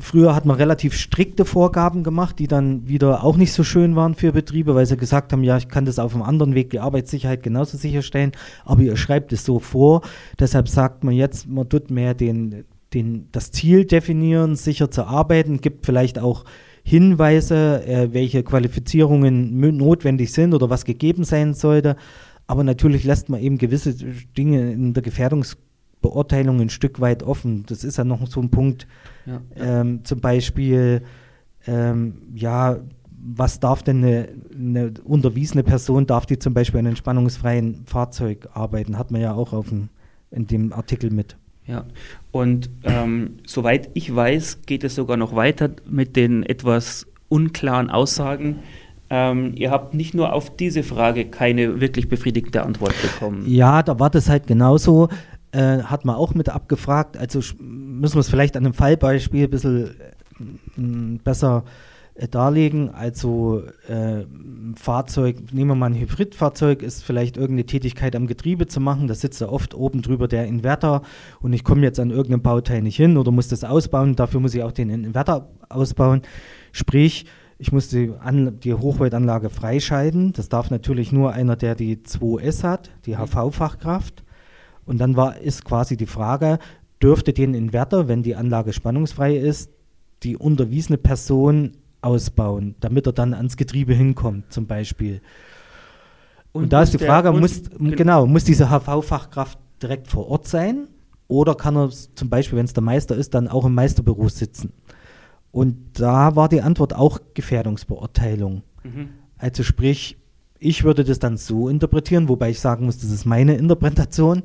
Früher 0.00 0.34
hat 0.34 0.44
man 0.44 0.56
relativ 0.56 0.94
strikte 0.94 1.44
Vorgaben 1.46 2.02
gemacht, 2.02 2.38
die 2.38 2.46
dann 2.46 2.86
wieder 2.86 3.24
auch 3.24 3.36
nicht 3.36 3.52
so 3.52 3.64
schön 3.64 3.96
waren 3.96 4.14
für 4.14 4.32
Betriebe, 4.32 4.74
weil 4.74 4.84
sie 4.84 4.98
gesagt 4.98 5.32
haben, 5.32 5.42
ja, 5.44 5.56
ich 5.56 5.68
kann 5.68 5.86
das 5.86 5.98
auf 5.98 6.14
einem 6.14 6.24
anderen 6.24 6.54
Weg 6.54 6.70
die 6.70 6.80
Arbeitssicherheit 6.80 7.42
genauso 7.42 7.78
sicherstellen, 7.78 8.32
aber 8.66 8.82
ihr 8.82 8.96
schreibt 8.96 9.32
es 9.32 9.46
so 9.46 9.60
vor. 9.60 10.02
Deshalb 10.38 10.68
sagt 10.68 11.04
man 11.04 11.14
jetzt, 11.14 11.48
man 11.48 11.68
tut 11.68 11.90
mehr 11.90 12.12
den, 12.12 12.64
den, 12.94 13.28
das 13.32 13.50
Ziel 13.50 13.84
definieren, 13.84 14.56
sicher 14.56 14.90
zu 14.90 15.04
arbeiten, 15.04 15.60
gibt 15.60 15.86
vielleicht 15.86 16.18
auch 16.18 16.44
Hinweise, 16.82 17.84
äh, 17.86 18.14
welche 18.14 18.42
Qualifizierungen 18.42 19.58
notwendig 19.76 20.32
sind 20.32 20.54
oder 20.54 20.70
was 20.70 20.84
gegeben 20.84 21.24
sein 21.24 21.52
sollte. 21.52 21.96
Aber 22.46 22.64
natürlich 22.64 23.04
lässt 23.04 23.28
man 23.28 23.42
eben 23.42 23.58
gewisse 23.58 23.94
Dinge 23.94 24.72
in 24.72 24.94
der 24.94 25.02
Gefährdungsbeurteilung 25.02 26.60
ein 26.60 26.70
Stück 26.70 26.98
weit 27.00 27.22
offen. 27.22 27.64
Das 27.66 27.84
ist 27.84 27.98
ja 27.98 28.04
noch 28.04 28.26
so 28.26 28.40
ein 28.40 28.50
Punkt, 28.50 28.86
ja. 29.26 29.42
ähm, 29.54 30.02
zum 30.04 30.20
Beispiel, 30.20 31.02
ähm, 31.66 32.22
ja, 32.34 32.78
was 33.20 33.60
darf 33.60 33.82
denn 33.82 34.02
eine, 34.02 34.28
eine, 34.54 34.94
unterwiesene 35.04 35.62
Person, 35.62 36.06
darf 36.06 36.24
die 36.24 36.38
zum 36.38 36.54
Beispiel 36.54 36.80
in 36.80 36.86
einem 36.86 36.92
entspannungsfreien 36.92 37.84
Fahrzeug 37.84 38.48
arbeiten? 38.54 38.96
Hat 38.96 39.10
man 39.10 39.20
ja 39.20 39.34
auch 39.34 39.52
auf 39.52 39.68
dem, 39.68 39.90
in 40.30 40.46
dem 40.46 40.72
Artikel 40.72 41.10
mit. 41.10 41.36
Ja, 41.68 41.84
und 42.32 42.70
ähm, 42.82 43.38
soweit 43.46 43.90
ich 43.92 44.14
weiß, 44.14 44.62
geht 44.64 44.84
es 44.84 44.94
sogar 44.94 45.18
noch 45.18 45.36
weiter 45.36 45.70
mit 45.88 46.16
den 46.16 46.42
etwas 46.42 47.06
unklaren 47.28 47.90
Aussagen. 47.90 48.60
Ähm, 49.10 49.52
ihr 49.54 49.70
habt 49.70 49.92
nicht 49.92 50.14
nur 50.14 50.32
auf 50.32 50.56
diese 50.56 50.82
Frage 50.82 51.26
keine 51.26 51.80
wirklich 51.80 52.08
befriedigende 52.08 52.62
Antwort 52.62 52.94
bekommen. 53.02 53.44
Ja, 53.46 53.82
da 53.82 54.00
war 54.00 54.08
das 54.08 54.30
halt 54.30 54.46
genauso. 54.46 55.08
Äh, 55.52 55.82
hat 55.82 56.06
man 56.06 56.16
auch 56.16 56.34
mit 56.34 56.48
abgefragt. 56.48 57.18
Also 57.18 57.40
müssen 57.60 58.16
wir 58.16 58.20
es 58.20 58.30
vielleicht 58.30 58.56
an 58.56 58.64
einem 58.64 58.74
Fallbeispiel 58.74 59.44
ein 59.44 59.50
bisschen 59.50 59.90
äh, 60.78 61.18
besser 61.22 61.64
äh, 61.66 61.70
darlegen. 62.26 62.90
Also 62.90 63.62
äh, 63.86 64.24
Fahrzeug, 64.74 65.52
nehmen 65.52 65.70
wir 65.70 65.74
mal 65.76 65.86
ein 65.86 66.00
Hybridfahrzeug, 66.00 66.82
ist 66.82 67.04
vielleicht 67.04 67.36
irgendeine 67.36 67.66
Tätigkeit 67.66 68.16
am 68.16 68.26
Getriebe 68.26 68.66
zu 68.66 68.80
machen. 68.80 69.06
Da 69.06 69.14
sitzt 69.14 69.40
ja 69.40 69.48
oft 69.48 69.74
oben 69.74 70.02
drüber 70.02 70.26
der 70.26 70.46
Inverter 70.46 71.02
und 71.40 71.52
ich 71.52 71.62
komme 71.62 71.82
jetzt 71.82 72.00
an 72.00 72.10
irgendeinem 72.10 72.42
Bauteil 72.42 72.82
nicht 72.82 72.96
hin 72.96 73.16
oder 73.16 73.30
muss 73.30 73.48
das 73.48 73.62
ausbauen. 73.62 74.16
Dafür 74.16 74.40
muss 74.40 74.54
ich 74.54 74.62
auch 74.64 74.72
den 74.72 74.90
Inverter 74.90 75.50
ausbauen. 75.68 76.22
Sprich, 76.72 77.26
ich 77.58 77.72
muss 77.72 77.88
die, 77.88 78.12
An 78.20 78.60
die 78.60 78.74
Hochvoltanlage 78.74 79.50
freischalten. 79.50 80.32
Das 80.32 80.48
darf 80.48 80.70
natürlich 80.70 81.12
nur 81.12 81.32
einer, 81.32 81.56
der 81.56 81.74
die 81.74 81.98
2S 81.98 82.62
hat, 82.62 82.90
die 83.04 83.16
HV-Fachkraft. 83.16 84.24
Und 84.84 84.98
dann 84.98 85.16
war, 85.16 85.38
ist 85.38 85.64
quasi 85.64 85.96
die 85.96 86.06
Frage, 86.06 86.58
dürfte 87.02 87.32
den 87.32 87.54
Inverter, 87.54 88.08
wenn 88.08 88.22
die 88.22 88.36
Anlage 88.36 88.72
spannungsfrei 88.72 89.36
ist, 89.36 89.70
die 90.22 90.36
unterwiesene 90.36 90.98
Person 90.98 91.72
ausbauen, 92.00 92.74
damit 92.80 93.06
er 93.06 93.12
dann 93.12 93.34
ans 93.34 93.56
Getriebe 93.56 93.94
hinkommt, 93.94 94.52
zum 94.52 94.66
Beispiel. 94.66 95.20
Und, 96.52 96.64
und 96.64 96.72
da 96.72 96.82
ist 96.82 96.94
die 96.94 96.98
Frage, 96.98 97.32
muss, 97.32 97.62
genau, 97.78 98.26
muss 98.26 98.44
diese 98.44 98.70
HV-Fachkraft 98.70 99.58
direkt 99.82 100.08
vor 100.08 100.28
Ort 100.28 100.48
sein 100.48 100.88
oder 101.28 101.54
kann 101.54 101.76
er 101.76 101.90
zum 101.90 102.28
Beispiel, 102.30 102.58
wenn 102.58 102.64
es 102.64 102.72
der 102.72 102.82
Meister 102.82 103.14
ist, 103.14 103.34
dann 103.34 103.48
auch 103.48 103.64
im 103.64 103.74
Meisterbüro 103.74 104.28
sitzen? 104.28 104.72
Und 105.50 106.00
da 106.00 106.36
war 106.36 106.48
die 106.48 106.62
Antwort 106.62 106.94
auch 106.94 107.20
Gefährdungsbeurteilung. 107.34 108.62
Mhm. 108.82 109.08
Also 109.36 109.62
sprich, 109.62 110.16
ich 110.58 110.84
würde 110.84 111.04
das 111.04 111.18
dann 111.18 111.36
so 111.36 111.68
interpretieren, 111.68 112.28
wobei 112.28 112.50
ich 112.50 112.60
sagen 112.60 112.86
muss, 112.86 112.98
das 112.98 113.10
ist 113.10 113.24
meine 113.24 113.56
Interpretation. 113.56 114.42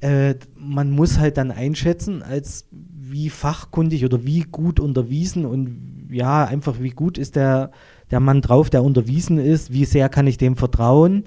Äh, 0.00 0.34
man 0.56 0.90
muss 0.90 1.18
halt 1.18 1.36
dann 1.36 1.50
einschätzen, 1.50 2.22
als 2.22 2.68
wie 2.70 3.30
fachkundig 3.30 4.04
oder 4.04 4.24
wie 4.24 4.40
gut 4.40 4.80
unterwiesen 4.80 5.46
und 5.46 6.08
ja, 6.10 6.44
einfach 6.44 6.80
wie 6.80 6.90
gut 6.90 7.18
ist 7.18 7.36
der, 7.36 7.70
der 8.10 8.20
Mann 8.20 8.42
drauf, 8.42 8.70
der 8.70 8.84
unterwiesen 8.84 9.38
ist, 9.38 9.72
wie 9.72 9.84
sehr 9.84 10.08
kann 10.08 10.26
ich 10.26 10.38
dem 10.38 10.56
vertrauen. 10.56 11.24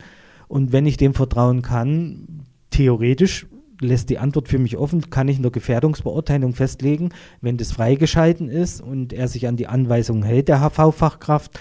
Und 0.48 0.72
wenn 0.72 0.86
ich 0.86 0.98
dem 0.98 1.14
vertrauen 1.14 1.62
kann, 1.62 2.46
theoretisch 2.70 3.48
lässt 3.82 4.10
die 4.10 4.18
Antwort 4.18 4.48
für 4.48 4.60
mich 4.60 4.78
offen, 4.78 5.10
kann 5.10 5.28
ich 5.28 5.38
in 5.38 5.44
der 5.44 5.52
Gefährdungsbeurteilung 5.52 6.54
festlegen, 6.54 7.10
wenn 7.42 7.58
das 7.58 7.72
freigeschalten 7.72 8.50
ist 8.50 8.82
und 8.82 9.14
er 9.14 9.28
sich 9.28 9.48
an 9.48 9.56
die 9.56 9.68
Anweisungen 9.68 10.24
hält, 10.24 10.48
der 10.50 10.60
HV-Fachkraft, 10.60 11.60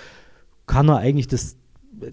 kann 0.67 0.89
er 0.89 0.99
eigentlich 0.99 1.29
das, 1.29 1.57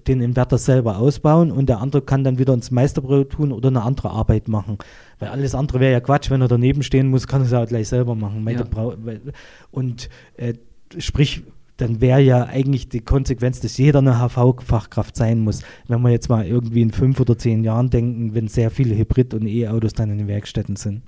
den 0.08 0.22
Inverter 0.22 0.58
selber 0.58 0.98
ausbauen 0.98 1.52
und 1.52 1.68
der 1.68 1.80
andere 1.80 2.02
kann 2.02 2.24
dann 2.24 2.38
wieder 2.38 2.54
ins 2.54 2.72
Meisterbüro 2.72 3.24
tun 3.24 3.52
oder 3.52 3.70
eine 3.70 3.84
andere 3.84 4.10
Arbeit 4.10 4.48
machen. 4.48 4.78
Weil 5.20 5.30
alles 5.30 5.56
andere 5.56 5.80
wäre 5.80 5.94
ja 5.94 6.00
Quatsch, 6.00 6.30
wenn 6.30 6.42
er 6.42 6.48
daneben 6.48 6.84
stehen 6.84 7.08
muss, 7.08 7.28
kann 7.28 7.42
er 7.42 7.46
es 7.46 7.52
ja 7.52 7.66
gleich 7.66 7.88
selber 7.88 8.16
machen. 8.16 8.48
Ja. 8.48 8.64
Und 9.72 10.10
äh, 10.38 10.54
sprich, 10.98 11.44
dann 11.78 12.00
wäre 12.00 12.22
ja 12.22 12.46
eigentlich 12.46 12.90
die 12.90 13.02
Konsequenz, 13.02 13.60
dass 13.60 13.78
jeder 13.78 14.00
eine 14.00 14.20
HV-Fachkraft 14.20 15.16
sein 15.16 15.40
muss. 15.40 15.62
Wenn 15.88 16.02
wir 16.02 16.10
jetzt 16.10 16.30
mal 16.30 16.46
irgendwie 16.46 16.82
in 16.82 16.92
fünf 16.92 17.20
oder 17.20 17.38
zehn 17.38 17.64
Jahren 17.64 17.90
denken, 17.90 18.34
wenn 18.34 18.48
sehr 18.48 18.72
viele 18.72 18.96
Hybrid- 18.96 19.34
und 19.34 19.46
E-Autos 19.46 19.94
dann 19.94 20.12
in 20.12 20.20
den 20.20 20.28
Werkstätten 20.28 20.78
sind. 20.78 21.02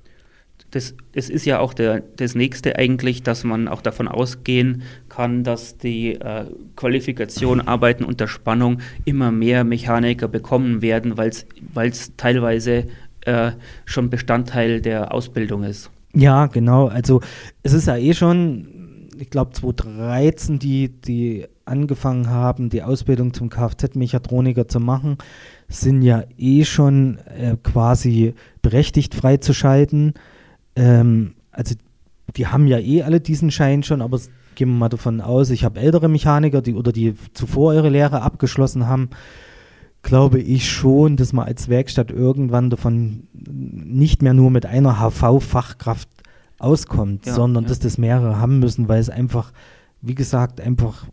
Das, 0.72 0.96
das 1.14 1.30
ist 1.30 1.46
ja 1.46 1.60
auch 1.60 1.74
der, 1.74 2.02
das 2.18 2.36
Nächste 2.36 2.78
eigentlich, 2.78 3.24
dass 3.24 3.44
man 3.44 3.68
auch 3.68 3.82
davon 3.82 4.08
ausgehen 4.08 4.84
kann, 5.08 5.44
dass 5.44 5.78
die 5.78 6.16
äh, 6.16 6.46
Qualifikation 6.76 7.62
Arbeiten 7.62 8.04
unter 8.04 8.28
Spannung 8.28 8.80
immer 9.06 9.32
mehr 9.32 9.64
Mechaniker 9.64 10.28
bekommen 10.28 10.82
werden, 10.82 11.18
weil 11.18 11.90
es 11.90 12.16
teilweise 12.18 12.86
äh, 13.22 13.52
schon 13.86 14.10
Bestandteil 14.10 14.82
der 14.82 15.14
Ausbildung 15.14 15.64
ist. 15.64 15.92
Ja, 16.14 16.48
genau. 16.48 16.88
Also 16.88 17.22
es 17.64 17.74
ist 17.74 17.88
ja 17.88 17.98
eh 17.98 18.14
schon, 18.14 19.10
ich 19.20 19.30
glaube 19.30 19.52
2013, 19.52 20.60
die, 20.60 20.90
die 20.90 21.46
angefangen 21.66 22.30
haben, 22.30 22.70
die 22.70 22.82
Ausbildung 22.82 23.34
zum 23.34 23.50
Kfz-Mechatroniker 23.50 24.68
zu 24.68 24.80
machen, 24.80 25.18
sind 25.68 26.02
ja 26.02 26.24
eh 26.38 26.64
schon 26.64 27.20
äh, 27.38 27.58
quasi 27.62 28.34
berechtigt 28.62 29.14
freizuschalten. 29.14 30.14
Ähm, 30.78 31.34
also 31.52 31.76
die 32.36 32.48
haben 32.48 32.68
ja 32.68 32.80
eh 32.80 33.04
alle 33.04 33.20
diesen 33.20 33.52
Schein 33.52 33.84
schon, 33.84 34.02
aber 34.02 34.20
gehen 34.56 34.70
wir 34.70 34.78
mal 34.78 34.90
davon 34.90 35.22
aus, 35.22 35.50
ich 35.50 35.64
habe 35.64 35.80
ältere 35.80 36.10
Mechaniker, 36.10 36.62
die 36.62 36.74
oder 36.74 36.92
die 36.92 37.16
zuvor 37.34 37.74
ihre 37.74 37.90
Lehre 37.90 38.22
abgeschlossen 38.22 38.88
haben, 38.88 39.10
glaube 40.02 40.40
ich 40.40 40.70
schon, 40.70 41.16
dass 41.16 41.34
man 41.34 41.46
als 41.46 41.70
Werkstatt 41.70 42.12
irgendwann 42.12 42.70
davon 42.70 43.28
nicht 43.34 44.22
mehr 44.22 44.34
nur 44.34 44.52
mit 44.52 44.66
einer 44.66 45.00
HV-Fachkraft 45.00 46.10
auskommt, 46.60 47.26
ja, 47.26 47.34
sondern 47.34 47.66
ja. 47.66 47.70
dass 47.70 47.80
das 47.80 47.98
mehrere 47.98 48.40
haben 48.40 48.60
müssen, 48.60 48.88
weil 48.88 49.00
es 49.00 49.10
einfach 49.10 49.52
wie 50.02 50.16
gesagt, 50.16 50.62
einfach 50.62 51.08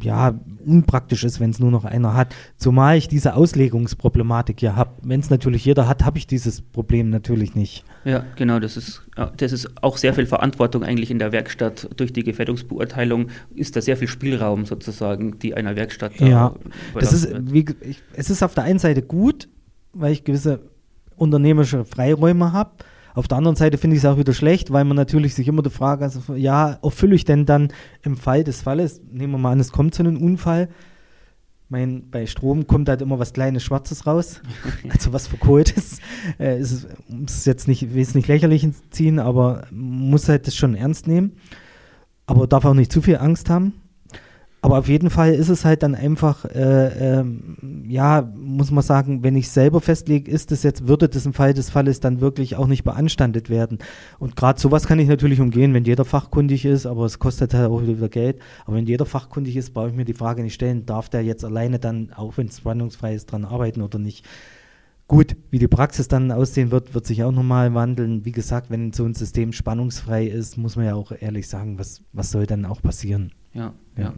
ja, 0.00 0.38
unpraktisch 0.64 1.24
ist, 1.24 1.40
wenn 1.40 1.50
es 1.50 1.58
nur 1.58 1.70
noch 1.70 1.84
einer 1.84 2.14
hat. 2.14 2.34
Zumal 2.56 2.96
ich 2.98 3.08
diese 3.08 3.34
Auslegungsproblematik 3.34 4.60
ja 4.60 4.76
habe. 4.76 4.92
Wenn 5.02 5.20
es 5.20 5.30
natürlich 5.30 5.64
jeder 5.64 5.88
hat, 5.88 6.04
habe 6.04 6.18
ich 6.18 6.26
dieses 6.26 6.60
Problem 6.60 7.10
natürlich 7.10 7.54
nicht. 7.54 7.84
Ja, 8.04 8.24
genau, 8.36 8.58
das 8.58 8.76
ist, 8.76 9.02
das 9.36 9.52
ist 9.52 9.82
auch 9.82 9.96
sehr 9.96 10.14
viel 10.14 10.26
Verantwortung 10.26 10.84
eigentlich 10.84 11.10
in 11.10 11.18
der 11.18 11.32
Werkstatt. 11.32 11.88
Durch 11.96 12.12
die 12.12 12.22
Gefährdungsbeurteilung 12.22 13.28
ist 13.54 13.76
da 13.76 13.80
sehr 13.80 13.96
viel 13.96 14.08
Spielraum 14.08 14.66
sozusagen, 14.66 15.38
die 15.38 15.54
einer 15.54 15.76
Werkstatt 15.76 16.12
da 16.18 16.26
Ja, 16.26 16.54
das 16.94 17.12
ist, 17.12 17.28
wie, 17.52 17.64
ich, 17.80 18.02
es 18.12 18.30
ist 18.30 18.42
auf 18.42 18.54
der 18.54 18.64
einen 18.64 18.78
Seite 18.78 19.02
gut, 19.02 19.48
weil 19.92 20.12
ich 20.12 20.24
gewisse 20.24 20.60
unternehmerische 21.16 21.84
Freiräume 21.84 22.52
habe. 22.52 22.70
Auf 23.14 23.28
der 23.28 23.38
anderen 23.38 23.56
Seite 23.56 23.78
finde 23.78 23.96
ich 23.96 24.02
es 24.02 24.08
auch 24.08 24.18
wieder 24.18 24.32
schlecht, 24.32 24.72
weil 24.72 24.84
man 24.84 24.96
natürlich 24.96 25.34
sich 25.34 25.48
immer 25.48 25.62
die 25.62 25.70
Frage, 25.70 26.04
also, 26.04 26.34
ja, 26.34 26.78
erfülle 26.82 27.14
ich 27.14 27.24
denn 27.24 27.46
dann 27.46 27.72
im 28.02 28.16
Fall 28.16 28.44
des 28.44 28.62
Falles, 28.62 29.00
nehmen 29.10 29.32
wir 29.32 29.38
mal 29.38 29.52
an, 29.52 29.60
es 29.60 29.72
kommt 29.72 29.94
zu 29.94 30.02
einem 30.02 30.22
Unfall, 30.22 30.68
mein, 31.70 32.10
bei 32.10 32.26
Strom 32.26 32.66
kommt 32.66 32.88
halt 32.88 33.00
immer 33.00 33.20
was 33.20 33.32
kleines 33.32 33.62
Schwarzes 33.62 34.06
raus, 34.06 34.42
also 34.88 35.12
was 35.12 35.28
verkohlt 35.28 35.70
ist. 35.70 36.00
Äh, 36.38 36.58
ist 36.58 36.88
es 37.26 37.44
jetzt 37.44 37.68
nicht, 37.68 37.94
will 37.94 38.02
es 38.02 38.16
nicht 38.16 38.26
lächerlich 38.26 38.68
ziehen, 38.90 39.20
aber 39.20 39.66
muss 39.70 40.28
halt 40.28 40.48
das 40.48 40.56
schon 40.56 40.74
ernst 40.74 41.06
nehmen. 41.06 41.36
Aber 42.26 42.48
darf 42.48 42.64
auch 42.64 42.74
nicht 42.74 42.92
zu 42.92 43.02
viel 43.02 43.18
Angst 43.18 43.50
haben. 43.50 43.74
Aber 44.62 44.78
auf 44.78 44.88
jeden 44.88 45.08
Fall 45.08 45.32
ist 45.32 45.48
es 45.48 45.64
halt 45.64 45.82
dann 45.82 45.94
einfach, 45.94 46.44
äh, 46.44 47.20
äh, 47.20 47.24
ja, 47.88 48.30
muss 48.36 48.70
man 48.70 48.84
sagen, 48.84 49.22
wenn 49.22 49.34
ich 49.34 49.48
selber 49.48 49.80
festlege, 49.80 50.30
ist 50.30 50.52
es 50.52 50.62
jetzt, 50.62 50.86
würde 50.86 51.08
das 51.08 51.24
im 51.24 51.32
Fall 51.32 51.54
des 51.54 51.70
Falles 51.70 52.00
dann 52.00 52.20
wirklich 52.20 52.56
auch 52.56 52.66
nicht 52.66 52.84
beanstandet 52.84 53.48
werden. 53.48 53.78
Und 54.18 54.36
gerade 54.36 54.60
sowas 54.60 54.86
kann 54.86 54.98
ich 54.98 55.08
natürlich 55.08 55.40
umgehen, 55.40 55.72
wenn 55.72 55.84
jeder 55.84 56.04
fachkundig 56.04 56.66
ist, 56.66 56.84
aber 56.84 57.06
es 57.06 57.18
kostet 57.18 57.54
halt 57.54 57.70
auch 57.70 57.82
wieder 57.82 58.10
Geld. 58.10 58.38
Aber 58.66 58.76
wenn 58.76 58.86
jeder 58.86 59.06
fachkundig 59.06 59.56
ist, 59.56 59.72
brauche 59.72 59.88
ich 59.88 59.94
mir 59.94 60.04
die 60.04 60.12
Frage 60.12 60.42
nicht 60.42 60.54
stellen, 60.54 60.84
darf 60.84 61.08
der 61.08 61.24
jetzt 61.24 61.44
alleine 61.44 61.78
dann, 61.78 62.12
auch 62.14 62.36
wenn 62.36 62.48
es 62.48 62.58
spannungsfrei 62.58 63.14
ist, 63.14 63.32
dran 63.32 63.46
arbeiten 63.46 63.80
oder 63.80 63.98
nicht. 63.98 64.26
Gut, 65.08 65.36
wie 65.50 65.58
die 65.58 65.68
Praxis 65.68 66.06
dann 66.06 66.30
aussehen 66.30 66.70
wird, 66.70 66.94
wird 66.94 67.06
sich 67.06 67.24
auch 67.24 67.32
nochmal 67.32 67.72
wandeln. 67.74 68.26
Wie 68.26 68.30
gesagt, 68.30 68.70
wenn 68.70 68.92
so 68.92 69.06
ein 69.06 69.14
System 69.14 69.52
spannungsfrei 69.52 70.26
ist, 70.26 70.58
muss 70.58 70.76
man 70.76 70.84
ja 70.84 70.94
auch 70.94 71.12
ehrlich 71.18 71.48
sagen, 71.48 71.78
was, 71.78 72.02
was 72.12 72.30
soll 72.30 72.46
dann 72.46 72.66
auch 72.66 72.82
passieren? 72.82 73.32
Ja, 73.52 73.72
ja. 73.96 74.14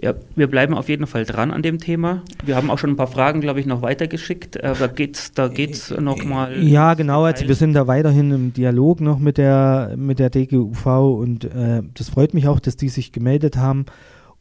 Ja, 0.00 0.14
wir 0.36 0.46
bleiben 0.46 0.74
auf 0.74 0.88
jeden 0.88 1.08
Fall 1.08 1.24
dran 1.24 1.50
an 1.50 1.62
dem 1.62 1.78
Thema. 1.78 2.22
Wir 2.44 2.54
haben 2.54 2.70
auch 2.70 2.78
schon 2.78 2.90
ein 2.90 2.96
paar 2.96 3.08
Fragen, 3.08 3.40
glaube 3.40 3.58
ich, 3.58 3.66
noch 3.66 3.82
weitergeschickt. 3.82 4.54
Äh, 4.54 4.74
da 4.78 4.86
geht's, 4.86 5.32
da 5.32 5.48
geht's 5.48 5.90
noch 5.90 6.24
mal. 6.24 6.62
Ja, 6.62 6.94
genau. 6.94 7.24
Also 7.24 7.48
wir 7.48 7.56
sind 7.56 7.72
da 7.72 7.88
weiterhin 7.88 8.30
im 8.30 8.52
Dialog 8.52 9.00
noch 9.00 9.18
mit 9.18 9.38
der 9.38 9.94
mit 9.96 10.20
der 10.20 10.30
DGUV 10.30 10.86
und 10.86 11.44
äh, 11.46 11.82
das 11.94 12.10
freut 12.10 12.32
mich 12.32 12.46
auch, 12.46 12.60
dass 12.60 12.76
die 12.76 12.88
sich 12.88 13.10
gemeldet 13.10 13.56
haben 13.56 13.86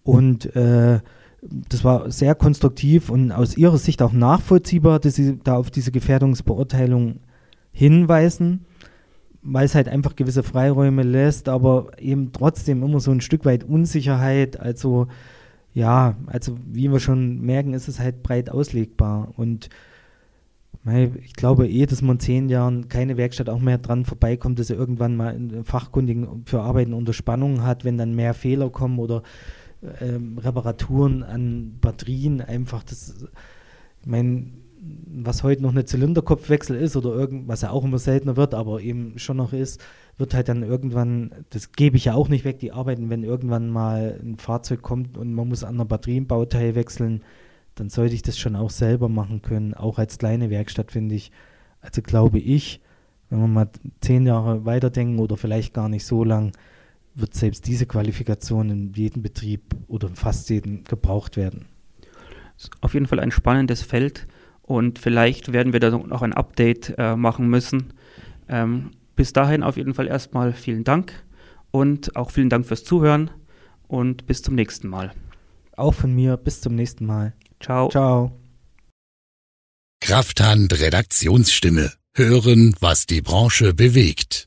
und 0.04 0.56
äh, 0.56 1.00
das 1.42 1.84
war 1.84 2.12
sehr 2.12 2.36
konstruktiv 2.36 3.10
und 3.10 3.32
aus 3.32 3.58
ihrer 3.58 3.78
Sicht 3.78 4.02
auch 4.02 4.12
nachvollziehbar, 4.12 5.00
dass 5.00 5.16
sie 5.16 5.40
da 5.44 5.56
auf 5.56 5.72
diese 5.72 5.92
Gefährdungsbeurteilung 5.92 7.20
hinweisen, 7.72 8.66
weil 9.48 9.66
es 9.66 9.76
halt 9.76 9.88
einfach 9.88 10.16
gewisse 10.16 10.44
Freiräume 10.44 11.04
lässt, 11.04 11.48
aber 11.50 11.92
eben 12.00 12.32
trotzdem 12.34 12.84
immer 12.84 13.00
so 13.00 13.12
ein 13.12 13.22
Stück 13.22 13.46
weit 13.46 13.64
Unsicherheit. 13.64 14.60
Also 14.60 15.08
ja, 15.74 16.16
also 16.28 16.58
wie 16.66 16.92
wir 16.92 17.00
schon 17.00 17.42
merken, 17.42 17.74
ist 17.74 17.88
es 17.88 18.00
halt 18.00 18.24
breit 18.24 18.50
auslegbar 18.50 19.34
und 19.38 19.70
ich 21.26 21.34
glaube 21.34 21.68
eh, 21.68 21.86
dass 21.86 22.02
man 22.02 22.16
in 22.16 22.20
zehn 22.22 22.50
Jahren 22.50 22.88
keine 22.88 23.18
Werkstatt 23.18 23.50
auch 23.50 23.60
mehr 23.60 23.78
dran 23.78 24.06
vorbeikommt, 24.06 24.58
dass 24.58 24.70
er 24.70 24.78
irgendwann 24.78 25.18
mal 25.18 25.34
einen 25.34 25.66
Fachkundigen 25.66 26.44
für 26.46 26.62
Arbeiten 26.62 26.94
unter 26.94 27.12
Spannung 27.12 27.64
hat, 27.64 27.84
wenn 27.84 27.98
dann 27.98 28.16
mehr 28.16 28.34
Fehler 28.34 28.70
kommen 28.70 28.98
oder 28.98 29.22
ähm, 30.00 30.38
Reparaturen 30.38 31.24
an 31.24 31.78
Batterien 31.82 32.42
einfach 32.42 32.84
das, 32.84 33.28
ich 34.02 34.08
meine, 34.08 34.46
was 34.80 35.44
heute 35.44 35.64
noch 35.64 35.72
eine 35.72 35.86
Zylinderkopfwechsel 35.86 36.76
ist 36.76 36.96
oder 36.96 37.10
irgend, 37.14 37.48
was 37.48 37.62
ja 37.62 37.72
auch 37.72 37.84
immer 37.84 38.00
seltener 38.00 38.38
wird, 38.38 38.54
aber 38.54 38.82
eben 38.82 39.18
schon 39.18 39.38
noch 39.38 39.54
ist, 39.54 39.82
wird 40.18 40.34
halt 40.34 40.50
dann 40.50 40.64
irgendwann, 40.64 41.32
das 41.50 41.72
gebe 41.72 41.98
ich 41.98 42.06
ja 42.06 42.14
auch 42.14 42.30
nicht 42.30 42.46
weg, 42.46 42.60
die 42.60 42.72
Arbeiten, 42.72 43.10
wenn 43.10 43.24
irgendwann 43.24 43.70
mal 43.70 44.20
ein 44.22 44.38
Fahrzeug 44.38 44.82
kommt 44.82 45.18
und 45.18 45.34
man 45.34 45.48
muss 45.48 45.64
an 45.64 45.78
der 45.78 45.86
Batterienbauteil 45.86 46.76
wechseln, 46.76 47.24
dann 47.76 47.90
sollte 47.90 48.16
ich 48.16 48.22
das 48.22 48.38
schon 48.38 48.56
auch 48.56 48.70
selber 48.70 49.10
machen 49.10 49.42
können, 49.42 49.74
auch 49.74 50.00
als 50.00 50.18
kleine 50.18 50.50
Werkstatt, 50.50 50.92
finde 50.92 51.16
ich. 51.16 51.32
Also 51.82 52.02
glaube 52.02 52.40
ich, 52.40 52.82
wenn 53.30 53.40
wir 53.40 53.48
mal 53.48 53.70
zehn 54.02 54.26
Jahre 54.26 54.66
weiterdenken 54.66 55.20
oder 55.20 55.38
vielleicht 55.38 55.74
gar 55.74 55.90
nicht 55.90 56.06
so 56.06 56.24
lang, 56.24 56.52
wird 57.14 57.34
selbst 57.34 57.68
diese 57.68 57.86
Qualifikation 57.86 58.70
in 58.70 58.94
jedem 58.94 59.24
Betrieb 59.24 59.76
oder 59.88 60.10
fast 60.10 60.50
jedem 60.50 60.84
gebraucht 60.84 61.36
werden. 61.36 61.66
Auf 62.82 62.94
jeden 62.94 63.08
Fall 63.08 63.20
ein 63.20 63.32
spannendes 63.32 63.82
Feld 63.82 64.28
und 64.68 65.00
vielleicht 65.00 65.54
werden 65.54 65.74
wir 65.74 65.80
da 65.80 65.90
noch 65.90 66.22
ein 66.22 66.34
Update 66.34 66.94
äh, 66.98 67.16
machen 67.16 67.50
müssen. 67.50 67.94
Ähm, 68.48 68.92
bis 69.16 69.34
dahin 69.34 69.64
auf 69.64 69.78
jeden 69.78 69.96
Fall 69.96 70.08
erstmal 70.08 70.54
vielen 70.54 70.84
Dank 70.84 71.14
und 71.72 72.16
auch 72.16 72.30
vielen 72.30 72.50
Dank 72.50 72.68
fürs 72.68 72.84
Zuhören 72.84 73.32
und 73.88 74.28
bis 74.28 74.44
zum 74.44 74.54
nächsten 74.54 74.90
Mal. 74.90 75.14
Auch 75.76 75.94
von 75.94 76.14
mir, 76.14 76.38
bis 76.38 76.62
zum 76.62 76.76
nächsten 76.76 77.06
Mal. 77.06 77.34
Ciao. 77.60 77.90
Ciao. 77.90 78.40
Krafthand 80.02 80.80
Redaktionsstimme. 80.80 81.94
Hören, 82.14 82.76
was 82.80 83.06
die 83.06 83.22
Branche 83.22 83.74
bewegt. 83.74 84.46